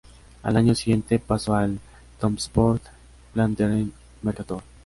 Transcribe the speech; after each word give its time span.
Al 0.41 0.57
año 0.57 0.73
siguiente 0.73 1.19
pasó 1.19 1.53
al 1.53 1.79
Topsport 2.19 2.81
Vlaanderen-Mercator. 3.35 4.63